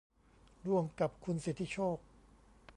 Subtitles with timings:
[0.67, 1.97] ร่วมกับคุณสิทธิโชค